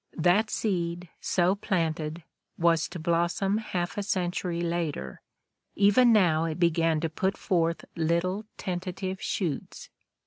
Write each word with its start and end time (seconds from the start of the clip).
That 0.17 0.49
seed, 0.49 1.09
so 1.19 1.53
planted, 1.53 2.23
was 2.57 2.87
to 2.87 2.97
blossom 2.97 3.59
half 3.59 3.99
a 3.99 4.01
century 4.01 4.61
later: 4.61 5.21
even 5.75 6.11
now 6.11 6.45
it 6.45 6.59
began 6.59 6.99
to 7.01 7.07
put 7.09 7.37
forth 7.37 7.85
little 7.95 8.45
tentative 8.57 9.21
shoots. 9.21 9.89